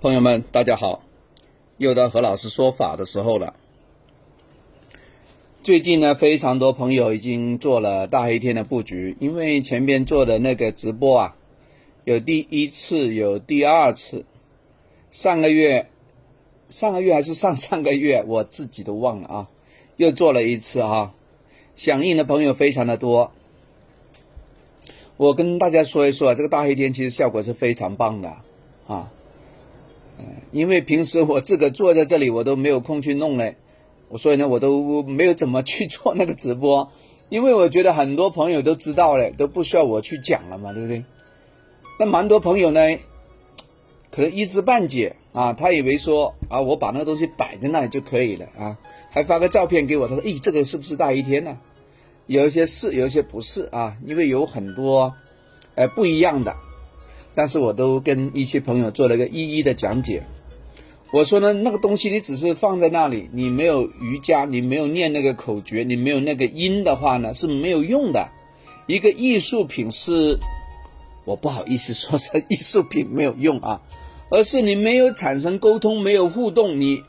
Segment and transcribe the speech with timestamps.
[0.00, 1.02] 朋友们，大家好，
[1.76, 3.54] 又到何老师说法的时候了。
[5.64, 11.36] 最近呢，非常多朋友已经做了大黑天的布局，因为前边做的那个直播啊，
[12.04, 14.24] 有第一次，有第二次，
[15.10, 15.88] 上个月，
[16.68, 19.48] 上个月还是上上个月， 我自己都忘了啊，
[19.96, 21.12] 又做了一次哈，
[21.74, 23.32] 响应的朋友非常的多。
[25.16, 28.28] 我跟大家说一说，这个大黑天其实效果是非常棒的
[28.86, 29.10] 啊。
[30.50, 33.56] 因为平时我自个坐在这里，我都没有空去弄嘞，
[34.08, 36.90] 我所以呢，我都没有怎么去做那个直播，
[37.28, 41.04] 因为我觉得很多朋友都知道了，都不需要我去讲了嘛，对不对？
[41.98, 42.80] 那蛮多朋友呢，
[44.10, 48.78] 可能一知半解啊，他以为说啊，我把那个东西摆在那里就可以了啊，
[49.10, 51.58] 还发个照片给我，他说，咦，这个是不是大一天呢？
[52.26, 55.14] 有一些是，有一些不是啊，因为有很多，
[55.74, 56.54] 呃，不一样的。
[57.38, 60.24] 但是我都跟一些朋友做了一个一一的讲解。
[61.12, 68.28] 我说呢，那个东西你只是放在那里，你没有瑜伽，你没有念那个口诀，你没有那个音的话呢，是没有用的。
[68.88, 70.40] 一个艺术品是，
[71.24, 73.82] 我不好意思说是艺术品没有用啊，
[74.30, 76.80] 而是你没有产生沟通，没有互动。
[76.80, 77.04] 你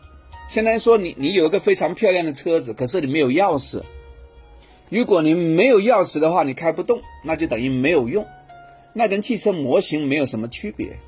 [0.48, 3.82] 现在说你你有一个非常漂亮的车子，可是你没有钥匙。
[4.90, 8.28] 如果你没有钥匙的话，你开不动，那就等于没有用。
[9.00, 11.00] 那跟汽车模型没有什么区别，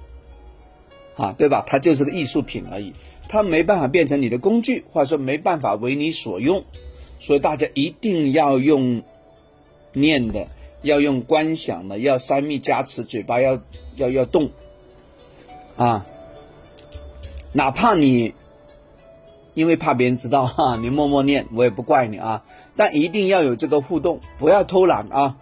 [1.17, 1.61] 啊，对吧？
[1.67, 2.93] 它就是个艺术品而已，
[3.27, 6.63] 它没办法变成你的工具，或者说没办法为你所用，
[7.19, 9.03] 所以大家一定要用
[9.91, 10.47] 念的，
[10.83, 13.59] 要用观想的，要三密加持，嘴巴要
[13.97, 14.51] 要要动，
[15.75, 16.05] 啊，
[17.51, 18.33] 哪怕你
[19.53, 22.45] 因为怕别人知道哈，你默默念，我也不怪你啊，
[22.77, 25.35] 但一定要有这个互动，不要偷懒啊。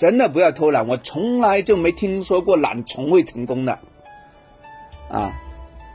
[0.00, 3.78] 真的不要偷懒，我从来就没听说过懒从未成功的，
[5.10, 5.38] 啊，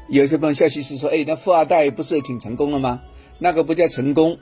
[0.08, 3.02] 有些朋友笑嘻嘻说：“哎，那富二代不是挺成功的吗？
[3.40, 4.38] 那个不叫成功，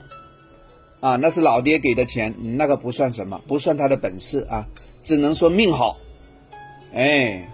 [1.00, 4.68] 啊，那是老爹给的钱，那个不算什么，不算他的本事啊，
[5.02, 5.96] 只能说命好。”
[6.92, 7.48] 哎，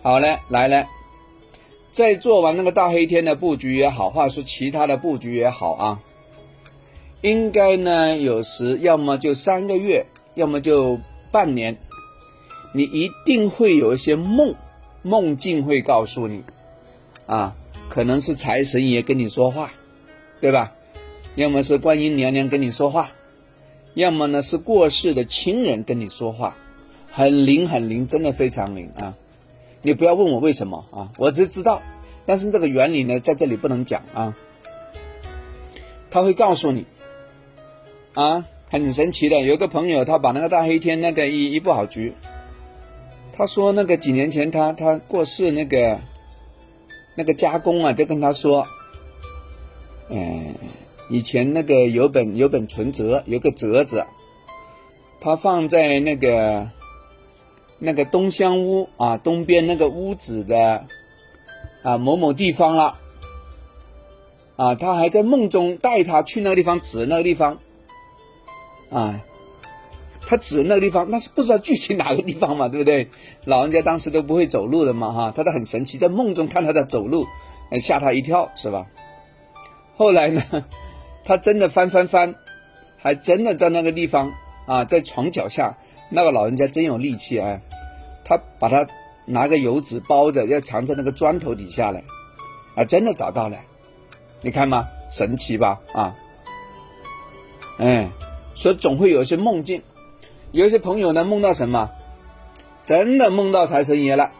[0.00, 0.86] 好嘞，来了，
[1.90, 6.00] 在做完那个大黑天的布局也好，或者说其他的布局也好啊，
[7.20, 10.06] 应该呢，有时要么就三个月。
[10.34, 10.98] 要么就
[11.30, 11.76] 半年，
[12.72, 14.54] 你一定会有一些梦，
[15.02, 16.42] 梦境会告诉你，
[17.26, 17.56] 啊，
[17.88, 19.72] 可能是财神爷跟你说话，
[20.40, 20.72] 对吧？
[21.36, 23.10] 要么是观音娘娘跟你说话，
[23.94, 26.56] 要么呢是过世的亲人跟你说话，
[27.10, 29.16] 很灵很灵，真的非常灵啊！
[29.82, 31.82] 你不要问我为什么啊，我只知道，
[32.24, 34.36] 但是这个原理呢，在这里不能讲啊。
[36.10, 36.86] 他会告诉你，
[38.14, 38.44] 啊。
[38.70, 42.12] 很神奇的，有个朋友，他把那个大黑天那个一一布好局，
[43.32, 46.00] 他说那个几年前他他过世那个
[47.14, 48.66] 那个加工啊，就跟他说，
[50.08, 50.54] 嗯，
[51.08, 54.04] 以前那个有本有本存折，有个折子，
[55.20, 56.68] 他放在那个
[57.78, 60.84] 那个东厢屋啊东边那个屋子的
[61.82, 62.98] 啊某某地方了，
[64.56, 67.60] 啊，他还在梦中带他去那个地方指那个地方。
[68.94, 69.20] 啊，
[70.24, 73.10] 他指那个地方，那是不知道具体哪个地方嘛，对不对？
[73.44, 77.26] 老人家当时都不会走路的嘛，哈，他都很神奇，在梦中看他在走路，
[77.80, 78.86] 吓他一跳，是吧？
[79.96, 80.42] 后来呢，
[81.24, 82.36] 他真的翻翻翻，
[82.96, 84.32] 还真的在那个地方
[84.66, 85.76] 啊，在床脚下，
[86.08, 87.60] 那个老人家真有力气啊，
[88.24, 88.86] 他把他
[89.26, 92.04] 拿个油纸包着，要藏在那个砖头底下来，
[92.76, 93.58] 啊，真的找到了，
[94.40, 94.86] 你看嘛？
[95.10, 95.80] 神奇吧？
[95.92, 96.16] 啊，
[97.78, 98.08] 哎。
[98.54, 99.82] 所以总会有一些梦境，
[100.52, 101.90] 有一些朋友呢梦到什么，
[102.84, 104.30] 真的梦到财神爷了。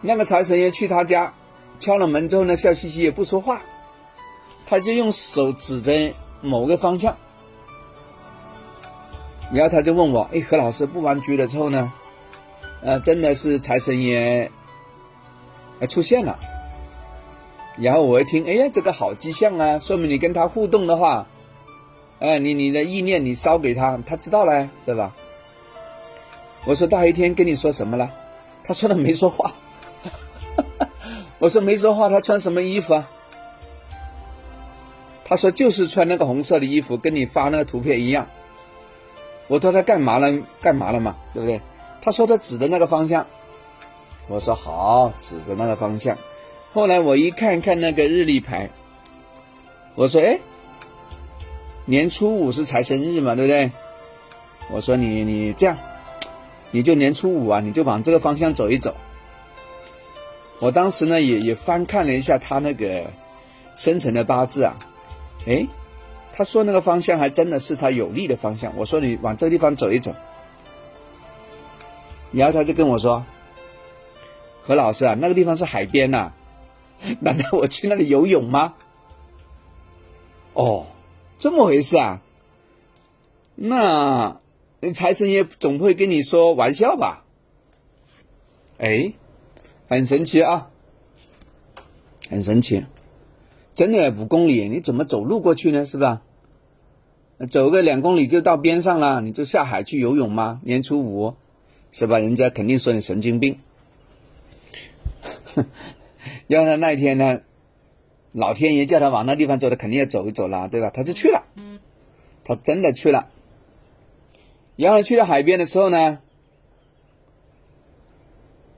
[0.00, 1.32] 那个财神爷去他家，
[1.78, 3.62] 敲了门之后呢，笑嘻嘻也不说话，
[4.66, 7.16] 他就用手指着某个方向，
[9.52, 11.92] 然后他就问我：“哎，何老师布完局了之后呢？
[12.82, 14.50] 呃，真的是财神爷，
[15.88, 16.38] 出现了。”
[17.78, 21.26] 然后我一听，哎呀，这个好迹象啊，说明你跟他互动的话。
[22.18, 25.14] 哎，你你的意念你烧给他，他知道了，对吧？
[26.64, 28.10] 我说大黑天跟你说什么了？
[28.64, 29.52] 他说的没说话。
[31.38, 33.10] 我说没说话，他穿什么衣服啊？
[35.24, 38.26] 他说就是穿那个红色的衣服，跟你发那个图片一样。
[39.48, 40.32] 我说他干嘛了？
[40.62, 41.14] 干嘛了嘛？
[41.34, 41.60] 对不对？
[42.00, 43.26] 他说他指的那个方向。
[44.26, 46.16] 我说好，指着那个方向。
[46.72, 48.70] 后来我一看看那个日历牌，
[49.94, 50.40] 我说哎。
[51.86, 53.70] 年初五是财神日嘛，对不对？
[54.70, 55.78] 我说你你这样，
[56.72, 58.94] 你就年初五啊，你就往这个方向走一走。
[60.58, 63.04] 我当时呢也也翻看了一下他那个
[63.76, 64.76] 生辰的八字啊，
[65.46, 65.66] 哎，
[66.32, 68.72] 他说那个方向还真的是他有利的方向。
[68.76, 70.14] 我说你往这个地方走一走，
[72.32, 73.24] 然后他就跟我说
[74.64, 76.32] ：“何老师啊，那个地方是海边呐，
[77.20, 78.74] 难道我去那里游泳吗？”
[80.54, 80.86] 哦，
[81.38, 82.22] 这么回事啊？
[83.54, 84.40] 那
[84.94, 87.24] 财神爷总不会跟你说玩笑吧？
[88.78, 89.12] 哎。
[89.88, 90.68] 很神奇啊，
[92.28, 92.84] 很神奇，
[93.72, 95.84] 真的五公里，你怎么走路过去呢？
[95.84, 96.22] 是吧？
[97.48, 100.60] 走个两公里就到边上了，你就下海去游泳吗？
[100.64, 101.36] 年初五，
[101.92, 102.18] 是吧？
[102.18, 103.60] 人家肯定说你神经病。
[106.48, 107.42] 要他那一天呢，
[108.36, 110.90] 老天爷叫他往那地方走，他肯定要走一走了，对吧？
[110.90, 111.44] 他就去了，
[112.44, 113.30] 他真的去了。
[114.76, 116.20] 然后去到海边的时候呢，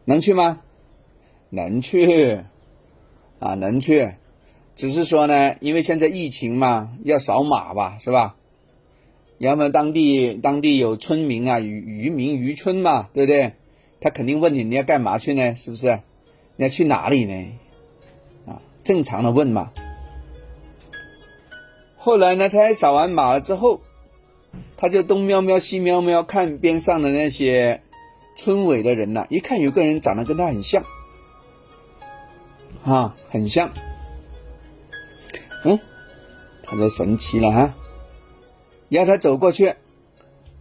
[0.05, 0.63] 能去吗？
[1.51, 2.45] 能去，
[3.41, 4.15] 啊，能去，
[4.77, 8.37] 只是说呢，因为现在疫情嘛，要扫码吧，是吧？
[9.39, 13.55] 然后当地当地有村民啊，渔渔民渔村嘛，对不对？
[14.01, 15.57] 他肯定问你你要干嘛去呢？
[15.57, 15.99] 是不是？
[16.55, 17.59] 你要去哪里呢？
[18.89, 19.71] 正常的问嘛。
[21.99, 23.83] 后来呢，他扫完码了之后，
[24.79, 27.83] 他就东瞄瞄西瞄瞄，看边上的那些
[28.35, 30.83] 村委的人呐，一看有个人长得跟他很像。
[32.83, 33.71] 啊，很像，
[35.65, 35.79] 嗯，
[36.63, 37.75] 他就神奇了哈。
[38.89, 39.75] 然后他走过去，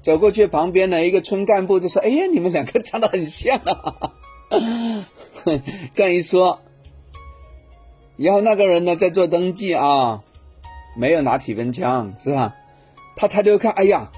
[0.01, 4.12] 走过去旁边的一个村干部就说：“哎呀，你们两个长得很像啊！”
[5.94, 6.59] 这样一说，
[8.18, 10.24] 然后那个人呢在做登记啊，
[10.96, 12.56] 没有拿体温枪是吧？
[13.16, 14.12] 他抬头看，哎呀，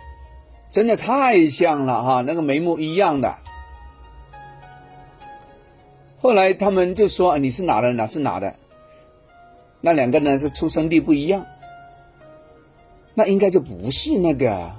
[0.69, 3.37] 真的太像了哈，那个眉目一样的。
[6.21, 7.93] 后来他们就说：“你是哪的？
[7.93, 8.53] 哪是哪的？”
[9.79, 11.45] 那两个呢是出生地不一样，
[13.13, 14.69] 那应该就不是那个，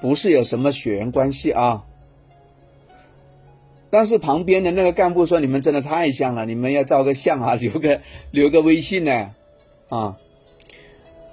[0.00, 1.84] 不是有什么血缘关系啊。
[3.90, 8.00] 但是旁边的那个干部说：“你们真的太像了，你们要照个相啊， 留个
[8.30, 9.30] 留个微信呢。”
[9.88, 10.16] 啊，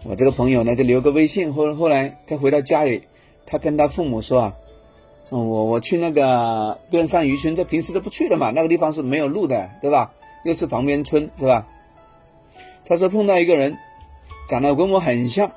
[0.04, 1.54] 我这个朋友呢就留个微信。
[1.54, 3.04] 后后来他回到家里，
[3.46, 4.56] 他跟他父母说啊。
[5.30, 10.13] 我我去那个边上渔村，这平时都不去的嘛，那个地方是没有路的，对吧？
[10.46, 11.68] 又是旁边村，是吧？
[12.86, 13.75] 他说碰到一个人，
[14.48, 15.51] 长得跟我很像，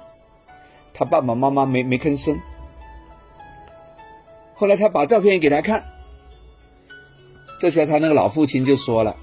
[0.94, 2.40] 他爸爸妈妈没没吭声。
[4.54, 5.84] 后来他把照片给他看，
[7.58, 9.16] 这时候他那个老父亲就说了，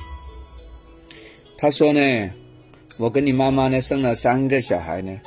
[1.58, 2.30] 他说呢，
[2.98, 5.20] 我跟你妈妈呢生了三个小孩呢，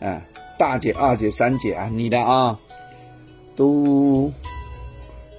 [0.00, 0.22] 啊，
[0.58, 2.58] 大姐、二姐、三姐啊，你的啊。
[3.56, 4.32] 都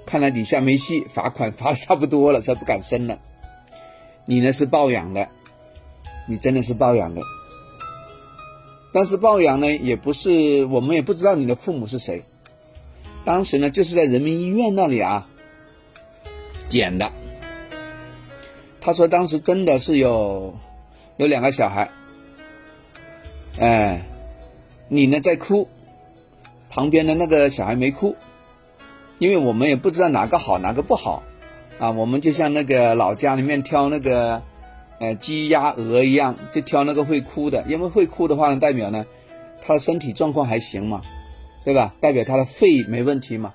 [0.05, 3.17] 看来底下没戏，罚款罚的差不多了，才不敢生了。
[4.25, 5.27] 你呢是抱养的，
[6.27, 7.21] 你真的是抱养的。
[8.93, 12.23] 但是抱养呢，也不是我们也不知道你的父母是谁。
[13.25, 15.27] 当时呢，就是在人民医院那里啊
[16.71, 17.12] 捡的。
[18.79, 20.56] 他说当时真的是有
[21.18, 21.88] 有两个小孩，
[23.59, 24.01] 哎，
[24.89, 25.68] 你呢在哭。
[26.73, 28.15] 旁边的那个小孩没哭，
[29.19, 31.22] 因为我们也不知道哪个好哪个不好，
[31.79, 34.41] 啊，我们就像那个老家里面挑那个，
[35.01, 39.05] 呃，鸡鸭鹅一样，就挑那个会哭的，因为会哭的话呢，代表呢，
[39.62, 41.01] 他的身体状况还行嘛，
[41.65, 41.93] 对吧？
[42.00, 43.53] 代表他的肺没问题嘛，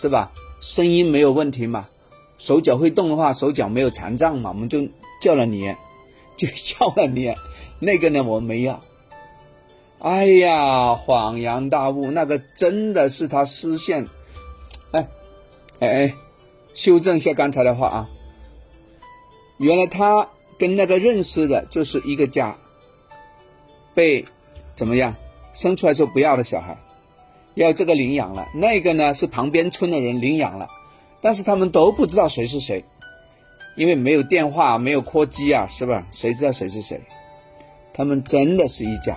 [0.00, 0.30] 是吧？
[0.60, 1.88] 声音没有问题嘛，
[2.36, 4.86] 手脚会动的话，手脚没有残障嘛，我们就
[5.20, 5.74] 叫了你，
[6.36, 7.34] 就叫了你，
[7.78, 8.82] 那个呢，我们没要。
[10.00, 14.06] 哎呀，恍然大悟，那个真的是他失陷。
[14.90, 15.08] 哎，
[15.80, 16.14] 哎哎，
[16.74, 18.10] 修正一下刚才的话啊，
[19.56, 22.58] 原来他跟那个认识的就是一个家，
[23.94, 24.24] 被
[24.76, 25.14] 怎么样
[25.52, 26.76] 生出来就不要的小孩，
[27.54, 30.68] 要这个领养了，那个呢是旁边村的人领养了，
[31.24, 32.84] 但是他们都不知道谁是谁，
[33.76, 36.06] 因为没有电话，没有扩机啊，是吧？
[36.10, 37.00] 谁知道谁是谁？
[37.94, 39.16] 他们真的是一家。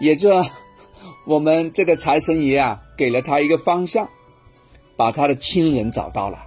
[0.00, 0.42] 也就
[1.26, 4.08] 我们这个财神爷啊，给了他一个方向，
[4.96, 6.46] 把他的亲人找到了，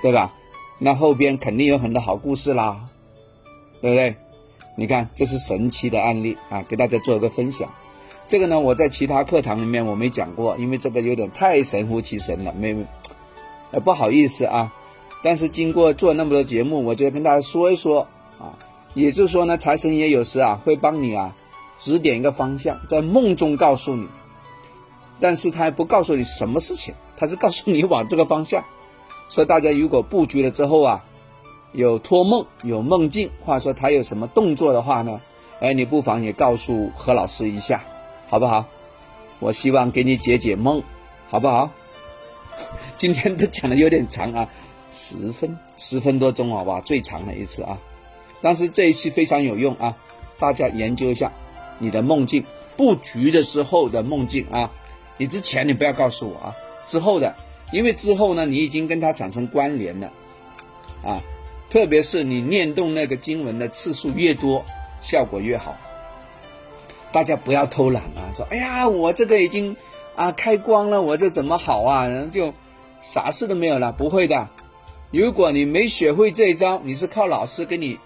[0.00, 0.34] 对吧？
[0.78, 2.88] 那后边肯定有很多好故事啦，
[3.82, 4.16] 对不对？
[4.74, 7.70] 你看，这是神奇的案例啊，给大家做一个分享。
[8.26, 12.74] 这个呢，我在其他课堂里面我没讲过，因为这个有点太神乎其神了，没
[13.70, 14.72] 呃不好意思啊。
[15.22, 18.06] 但是经过做那么多节目，我就跟大家说一说
[18.38, 18.58] 啊。
[18.94, 21.34] 也就是说呢，财神爷有时啊会帮你啊。
[21.78, 24.06] 指点一个方向，在梦中告诉你，
[25.18, 28.62] 但是他还不告诉你什么事情，他是告诉你往这个方向。
[29.30, 31.04] 所以大家如果布局了之后啊，
[31.72, 35.22] 有托梦、有梦境，或者说他有什么动作的话呢？
[35.60, 37.82] 哎，你不妨也告诉何老师一下，
[38.28, 38.66] 好不好？
[39.38, 40.82] 我希望给你解解梦，
[41.30, 41.70] 好不好？
[42.96, 44.48] 今天都讲的有点长啊，
[44.92, 47.78] 十分十分多钟好吧，最长的一次啊！
[48.40, 49.96] 但是这一期非常有用啊，
[50.38, 51.30] 大家研究一下
[51.78, 52.44] 你的梦境
[52.76, 54.70] 布局的时候的梦境啊。
[55.16, 57.34] 你之前你不要告诉我啊，之后的，
[57.72, 60.10] 因为之后呢，你已经跟它产生关联了
[61.04, 61.22] 啊。
[61.68, 64.64] 特别是你念动那个经文的次数越多，
[65.00, 65.76] 效果越好。
[67.12, 68.26] 大家不要偷懒啊！
[68.32, 69.76] 说，哎呀，我这个已经
[70.20, 72.06] 啊开光了，我这怎么好啊？
[72.06, 72.52] 然后就
[73.00, 73.90] 啥事都没有了。
[73.90, 74.50] 不会的，
[75.10, 77.98] 如果你没学会这一招，你是靠老师给你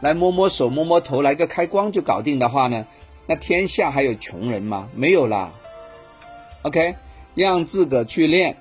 [0.00, 2.86] 来摸摸手、摸摸头，来个开光就搞定的话呢，
[3.26, 4.88] 那天下还有穷人吗？
[4.94, 5.52] 没有啦。
[6.62, 6.94] OK，
[7.34, 8.56] 让自个去练，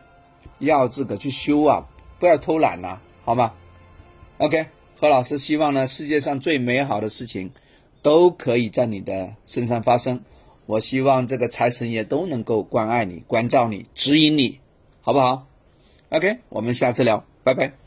[0.58, 1.86] 要自个去修啊，
[2.18, 3.54] 不要偷懒呐，好吗
[4.40, 4.66] ？OK，
[5.00, 7.52] 何老师希望呢，世界上最美好的事情
[8.02, 10.20] 都可以在你的身上发生。
[10.66, 14.60] 我希望这个财神爷都能够关爱你、关照你、指引你，
[15.02, 15.48] 好不好
[16.10, 17.83] ？OK，我们下次聊，拜拜。